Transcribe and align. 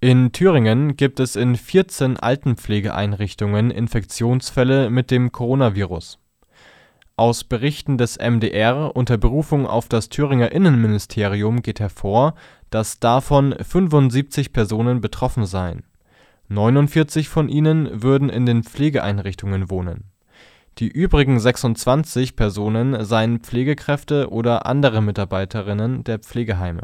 In 0.00 0.30
Thüringen 0.30 0.94
gibt 0.96 1.20
es 1.20 1.36
in 1.36 1.56
14 1.56 2.18
Altenpflegeeinrichtungen 2.18 3.70
Infektionsfälle 3.70 4.90
mit 4.90 5.10
dem 5.10 5.32
Coronavirus. 5.32 6.18
Aus 7.16 7.44
Berichten 7.44 7.96
des 7.96 8.18
MDR 8.18 8.94
unter 8.94 9.16
Berufung 9.16 9.66
auf 9.66 9.88
das 9.88 10.10
Thüringer 10.10 10.52
Innenministerium 10.52 11.62
geht 11.62 11.80
hervor, 11.80 12.34
dass 12.68 13.00
davon 13.00 13.54
75 13.58 14.52
Personen 14.52 15.00
betroffen 15.00 15.46
seien. 15.46 15.84
49 16.48 17.30
von 17.30 17.48
ihnen 17.48 18.02
würden 18.02 18.28
in 18.28 18.44
den 18.44 18.64
Pflegeeinrichtungen 18.64 19.70
wohnen. 19.70 20.04
Die 20.76 20.88
übrigen 20.88 21.40
26 21.40 22.36
Personen 22.36 23.02
seien 23.02 23.40
Pflegekräfte 23.40 24.28
oder 24.28 24.66
andere 24.66 25.00
Mitarbeiterinnen 25.00 26.04
der 26.04 26.18
Pflegeheime 26.18 26.82